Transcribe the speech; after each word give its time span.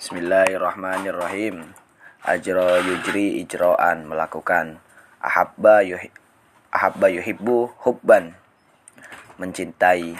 Bismillahirrahmanirrahim. 0.00 1.76
Ajro 2.24 2.80
yujri 2.80 3.36
ijro'an 3.44 4.08
melakukan 4.08 4.80
ahabba 5.20 5.84
yuhi, 5.84 6.08
ahabba 6.72 7.12
yuhibbu 7.12 7.68
hubban. 7.84 8.32
Mencintai 9.36 10.16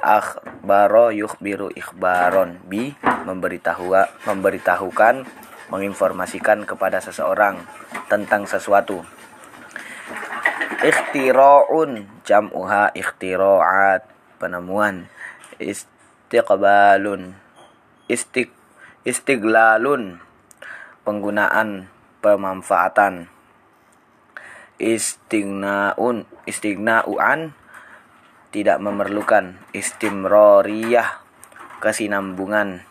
akhbaro 0.00 1.12
yukhbiru 1.12 1.68
ikhbaron. 1.68 2.64
Bi 2.64 2.96
memberitahu 3.28 3.92
memberitahukan 4.24 5.28
menginformasikan 5.68 6.64
kepada 6.64 7.04
seseorang 7.04 7.60
tentang 8.08 8.48
sesuatu. 8.48 9.04
Ikhtira'un 10.80 12.08
jam'uha 12.24 12.96
ikhtira'at 12.96 14.00
penemuan. 14.40 15.12
Istiqbalun 15.60 17.36
istiq 18.08 18.56
istiglalun 19.04 20.20
penggunaan 21.04 21.88
pemanfaatan. 22.20 23.32
Istignaun 24.80 26.24
istignauan 26.48 27.52
tidak 28.48 28.80
memerlukan 28.80 29.60
istimroriyah 29.76 31.20
kesinambungan. 31.84 32.84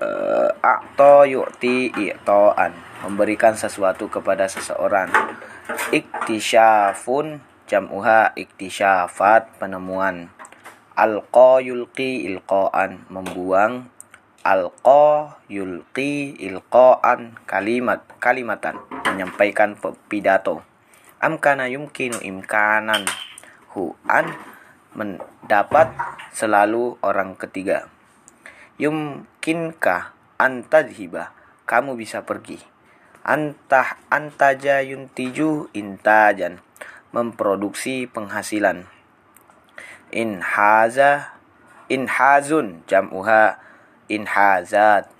Uh, 0.00 0.48
akto 0.64 1.28
yu'ti 1.28 1.92
i'toan 1.92 2.72
memberikan 3.04 3.58
sesuatu 3.58 4.06
kepada 4.08 4.46
seseorang. 4.46 5.10
Iktisyafun 5.90 7.42
jam'uha 7.66 8.32
iktisyafat 8.38 9.60
penemuan 9.60 10.32
alqa 11.00 11.64
yulqi 11.64 12.28
ilqaan. 12.28 13.08
Membuang. 13.08 13.88
Alqa 14.44 15.40
yulqi 15.48 16.36
ilqaan. 16.36 17.40
Kalimat 17.48 18.04
kalimatan. 18.20 18.76
Menyampaikan 19.08 19.80
pidato. 20.12 20.60
Amkana 21.24 21.72
yumkinu 21.72 22.20
imkanan. 22.20 23.08
Hu'an 23.72 24.36
mendapat 24.92 25.88
selalu 26.36 27.00
orang 27.00 27.32
ketiga. 27.40 27.88
Yumkinka 28.76 30.12
antadhiba 30.36 31.32
kamu 31.64 31.96
bisa 31.96 32.28
pergi. 32.28 32.60
Antah 33.24 34.00
antaja 34.08 34.80
yuntiju 34.80 35.72
intajan. 35.76 36.60
Memproduksi 37.12 38.06
penghasilan 38.06 38.99
inhaza 40.10 41.34
inhazun 41.90 42.86
jam'uha 42.86 43.58
inhazat 44.06 45.10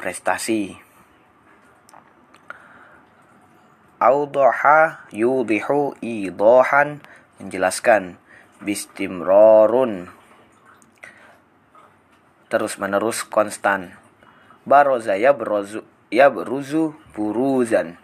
prestasi. 0.00 0.80
Audoha 4.00 5.04
yudihu 5.12 5.92
idohan 6.00 7.04
menjelaskan 7.36 8.16
bistimrorun. 8.64 10.08
Terus 12.48 12.80
menerus 12.80 13.28
konstan. 13.28 13.92
Baroza 14.64 15.20
ya 15.20 15.36
berozu 15.36 15.84
ya 16.08 16.32
beruzu 16.32 16.96
buruzan. 17.12 18.00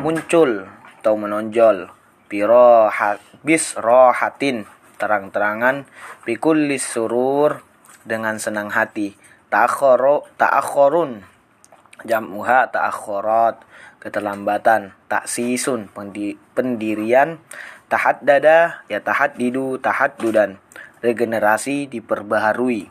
Muncul 0.00 0.64
atau 1.06 1.14
menonjol 1.20 1.92
birohat 2.26 3.22
bis 3.46 3.78
rohatin 3.78 4.66
terang-terangan 4.96 5.84
bikullis 6.24 6.84
surur 6.84 7.64
dengan 8.06 8.38
senang 8.40 8.72
hati. 8.72 9.18
Ta'akhoro 9.48 10.26
ta'akhorun. 10.40 11.22
Jam'uha 12.06 12.70
ta'akhorat 12.70 13.62
keterlambatan. 14.00 14.94
Taksisun 15.10 15.90
pendirian. 16.54 17.42
Tahat 17.86 18.26
dada 18.26 18.82
ya 18.90 18.98
tahat 18.98 19.38
didu 19.38 19.78
tahat 19.78 20.18
dudan 20.18 20.58
regenerasi 21.06 21.86
diperbaharui. 21.86 22.90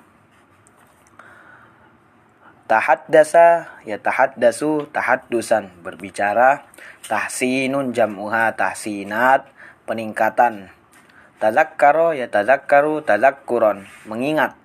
Tahat 2.66 3.06
dasa 3.12 3.70
ya 3.84 4.00
tahat 4.00 4.40
dasu 4.40 4.88
tahat 4.90 5.28
dusan 5.30 5.70
berbicara 5.84 6.66
tahsinun 7.12 7.92
jam'uha 7.92 8.56
tahsinat. 8.56 9.52
Peningkatan 9.86 10.74
Tazakkaro 11.36 12.16
ya 12.16 12.32
tazakkaru 12.32 13.04
tazakkuron. 13.04 13.84
Mengingat. 14.08 14.56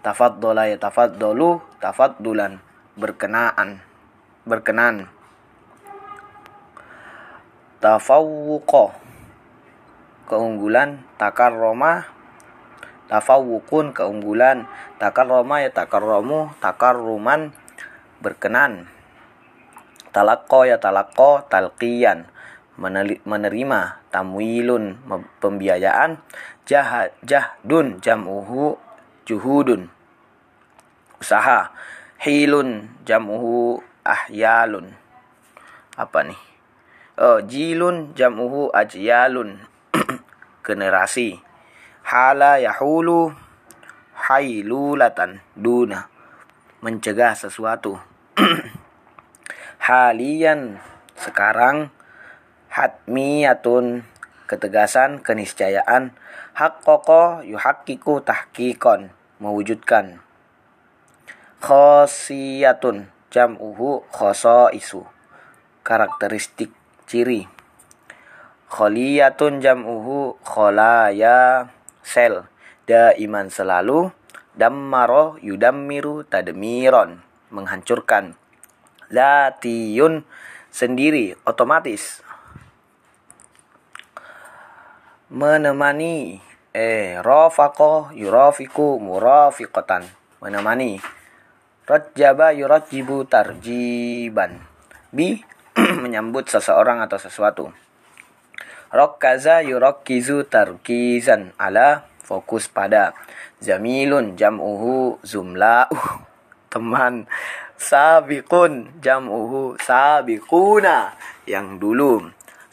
Tafaddola 0.00 0.72
ya 0.72 0.80
tafaddolu 0.80 1.60
tafaddulan. 1.84 2.64
Berkenaan. 2.96 3.84
Berkenan. 4.48 5.12
Tafawuko. 7.84 8.96
Keunggulan. 10.24 11.04
Takar 11.20 11.52
Roma. 11.52 12.08
Tafawukun 13.12 13.92
keunggulan. 13.92 14.64
Takar 14.96 15.28
Roma 15.28 15.60
ya 15.60 15.68
takar 15.76 16.00
romu. 16.00 16.48
Takar 16.56 16.96
ruman. 16.96 17.52
Berkenan. 18.24 18.88
Talakko 20.08 20.64
ya 20.64 20.80
talakko 20.80 21.44
talqiyan 21.52 22.32
menerima 22.76 23.80
tamwilun 24.10 24.98
pembiayaan 25.38 26.18
jah 26.66 27.12
jahdun 27.22 28.02
jamuhu 28.02 28.78
juhudun. 29.28 29.88
Usaha 31.22 31.72
hilun 32.20 32.90
jamuhu 33.06 33.80
ahyalun. 34.04 34.92
Apa 35.94 36.26
nih? 36.26 36.40
Oh 37.14 37.38
jilun 37.46 38.10
jamuhu 38.18 38.74
ajyalun. 38.74 39.62
Generasi 40.66 41.38
hala 42.02 42.58
yahulu 42.58 43.30
hailulatan 44.18 45.40
duna. 45.54 46.10
Mencegah 46.82 47.38
sesuatu. 47.38 47.96
Halian 49.86 50.82
sekarang 51.16 51.94
hatmiyatun 52.74 54.02
ketegasan 54.50 55.22
keniscayaan 55.22 56.10
hak 56.58 56.82
koko 56.82 57.46
yuhakiku 57.46 58.18
tahkikon 58.18 59.14
mewujudkan. 59.38 60.18
Khosiyatun 61.62 63.06
jam'uhu 63.30 64.02
khoso 64.10 64.74
isu 64.74 65.06
karakteristik 65.86 66.74
ciri. 67.06 67.46
Kholiyatun 68.66 69.62
jam'uhu 69.62 70.42
kholaya 70.42 71.70
sel 72.02 72.50
daiman 72.90 73.54
selalu 73.54 74.10
dammaro 74.58 75.38
yudammiru 75.38 76.26
tadmiron 76.26 77.22
menghancurkan. 77.54 78.34
Latiyun 79.14 80.26
sendiri 80.74 81.38
otomatis 81.46 82.24
menemani 85.34 86.38
eh 86.70 87.18
rafaqo 87.18 88.14
yurafiku 88.14 89.02
murafiqatan. 89.02 90.06
Menemani. 90.38 91.02
Rajaba 91.90 92.54
yurajibu 92.54 93.26
tarjiban. 93.26 94.62
Bi 95.10 95.42
menyambut 96.02 96.46
seseorang 96.46 97.02
atau 97.02 97.18
sesuatu. 97.18 97.64
Rokkaza 98.94 99.66
yurokkizu 99.66 100.46
tarkizan. 100.46 101.50
Ala 101.58 102.06
fokus 102.22 102.70
pada. 102.70 103.18
Zamilun 103.58 104.38
jam'uhu 104.38 105.18
zumla'u. 105.26 105.98
Teman. 106.70 107.26
Sabiqun 107.74 109.02
jam'uhu 109.02 109.82
sabiquna. 109.82 111.18
Yang 111.44 111.66
dulu 111.82 112.12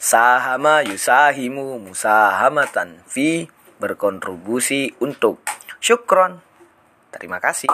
Sahama 0.02 0.82
yusahimu 0.82 1.78
musahamatan 1.78 3.06
fi 3.06 3.46
berkontribusi 3.78 4.98
untuk 4.98 5.38
syukron. 5.78 6.42
Terima 7.14 7.38
kasih. 7.38 7.70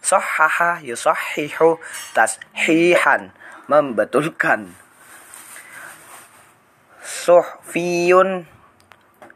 Sohaha 0.00 0.80
yusahihu 0.80 1.76
tashihan 2.16 3.28
membetulkan. 3.68 4.72
Suhfiyun 7.04 8.48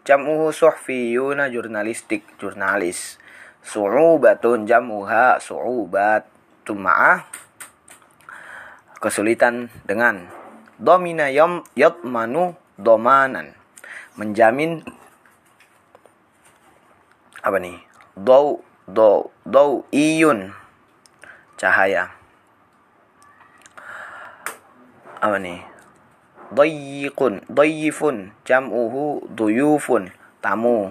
jamuhu 0.08 0.48
suhfiyuna 0.48 1.52
jurnalistik 1.52 2.24
jurnalis. 2.40 3.20
Su'ubatun 3.60 4.64
jamuha 4.64 5.36
su'ubat 5.44 6.24
tuma'ah 6.64 7.20
kesulitan 8.96 9.68
dengan 9.84 10.39
domina 10.80 11.28
yom 11.28 11.60
manu 12.08 12.56
domanan. 12.80 13.52
Menjamin 14.16 14.80
apa 17.44 17.56
nih? 17.60 17.76
Do 18.16 18.64
do 18.88 19.28
do 19.44 19.84
iyun. 19.92 20.56
Cahaya. 21.60 22.08
Apa 25.20 25.36
nih? 25.36 25.60
Dayyikun, 26.50 27.46
dayyifun, 27.46 28.32
jam'uhu 28.42 29.28
duyufun, 29.30 30.10
tamu. 30.42 30.90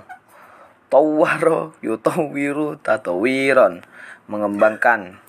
Tawwaro, 0.88 1.76
yutawiru, 1.84 2.80
tatawiron, 2.80 3.84
mengembangkan. 4.30 5.20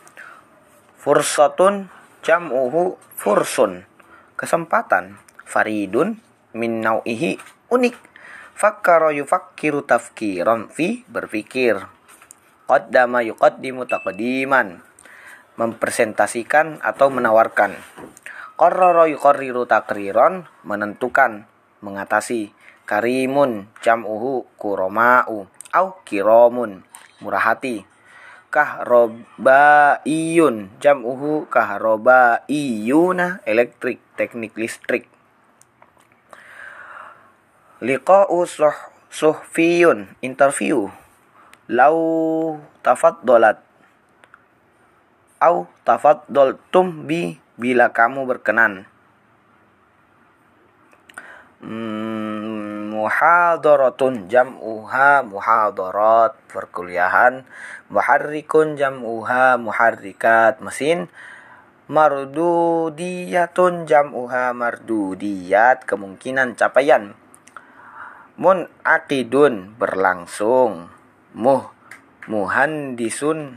Fursatun, 1.00 1.90
jam'uhu 2.22 3.00
fursun, 3.18 3.89
kesempatan. 4.40 5.20
Faridun, 5.44 6.16
min 6.56 6.80
nau'ihi, 6.80 7.36
unik. 7.68 7.96
Fakkara 8.56 9.12
yufakkiru 9.12 9.84
tafkiran 9.84 10.72
fi, 10.72 11.04
berpikir. 11.04 11.84
Qaddama 12.64 13.20
yuqaddimu 13.20 13.84
taqdiman, 13.84 14.80
mempresentasikan 15.60 16.80
atau 16.80 17.12
menawarkan. 17.12 17.76
Qarrara 18.56 19.04
yuqarriru 19.12 19.68
takriron 19.68 20.48
menentukan, 20.64 21.44
mengatasi. 21.84 22.56
Karimun 22.88 23.70
jam'uhu 23.86 24.50
kuroma'u 24.58 25.46
au 25.70 25.86
kiromun 26.02 26.82
murah 27.22 27.52
hati. 27.52 27.89
Kahrobaiyun 28.50 30.74
jam'uhu 30.82 31.46
kahrobaiyuna 31.46 33.46
elektrik 33.46 34.02
teknik 34.18 34.58
listrik. 34.58 35.06
Liqa'u 37.78 38.42
suh 38.50 38.74
suhfiyun 39.06 40.18
interview. 40.18 40.90
Lau 41.70 42.58
tafaddolat 42.82 43.62
au 45.40 45.64
tafaddoltum 45.86 47.08
bi 47.08 47.40
bila 47.56 47.88
kamu 47.94 48.28
berkenan. 48.28 48.84
Hmm, 51.60 51.99
muhadaratun 53.00 54.28
jam'uha 54.28 55.24
muhadarat. 55.24 56.36
Perkuliahan 56.52 57.48
muharrikun 57.88 58.76
jam'uha 58.76 59.56
muharrikat. 59.56 60.60
Mesin 60.60 61.08
mardudiyatun 61.88 63.88
jam'uha 63.88 64.52
mardudiyat. 64.52 65.88
Kemungkinan 65.88 66.60
capaian 66.60 67.16
munaqidun 68.36 69.80
berlangsung. 69.80 70.92
Muh 71.32 71.72
muhandisun 72.28 73.56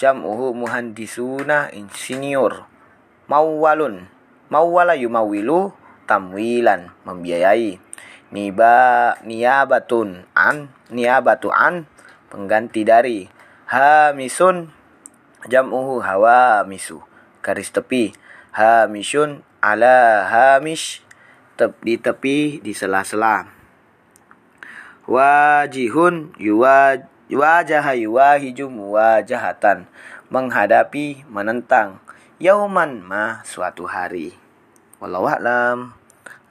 jam'uhu 0.00 0.56
muhandisuna 0.56 1.68
insinyur. 1.76 2.64
Mawwalun 3.28 4.16
mawwala 4.46 4.94
yumawilu 4.94 5.74
tamwilan 6.06 6.94
membiayai 7.02 7.82
niba 8.30 8.76
niabatun 9.26 10.24
an 10.32 10.70
niabatu 10.88 11.50
an 11.52 11.90
pengganti 12.30 12.86
dari 12.86 13.26
hamisun 13.66 14.70
jam'uhu 15.50 16.00
hawa 16.00 16.62
misu 16.64 17.02
garis 17.42 17.74
tepi 17.74 18.14
hamisun 18.54 19.42
ala 19.58 20.30
hamish 20.30 21.02
tep, 21.58 21.74
di 21.82 21.98
tepi 21.98 22.62
di 22.62 22.72
sela-sela 22.72 23.50
wajihun 25.10 26.32
yuwaj 26.38 27.16
Wajah 27.26 27.82
yuwahiju 27.98 28.70
muwajahatan. 28.70 29.90
Menghadapi, 30.30 31.26
menentang. 31.26 31.98
Yauman 32.38 33.02
ma 33.02 33.42
suatu 33.42 33.82
hari. 33.90 34.30
Wallahu 35.02 35.26
a'lam. 35.26 35.95